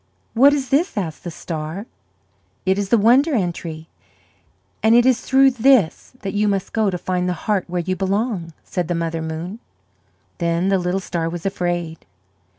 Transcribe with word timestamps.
"What 0.33 0.51
is 0.51 0.69
this?" 0.69 0.97
asked 0.97 1.23
the 1.23 1.29
star. 1.29 1.85
"It 2.65 2.79
is 2.79 2.89
the 2.89 2.97
Wonder 2.97 3.35
Entry; 3.35 3.87
and 4.81 4.95
it 4.95 5.05
is 5.05 5.21
through 5.21 5.51
this 5.51 6.13
that 6.21 6.33
you 6.33 6.47
must 6.47 6.73
go 6.73 6.89
to 6.89 6.97
find 6.97 7.29
the 7.29 7.33
heart 7.45 7.65
where 7.67 7.83
you 7.83 7.95
belong," 7.95 8.51
said 8.63 8.87
the 8.87 8.95
Mother 8.95 9.21
Moon. 9.21 9.59
Then 10.39 10.69
the 10.69 10.79
little 10.79 10.99
star 11.01 11.29
was 11.29 11.45
afraid. 11.45 12.03